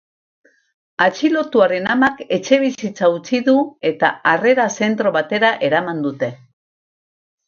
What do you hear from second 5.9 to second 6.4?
dute.